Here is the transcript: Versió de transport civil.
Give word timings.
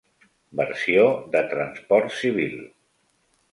Versió 0.61 1.03
de 1.37 1.45
transport 1.53 2.17
civil. 2.23 2.59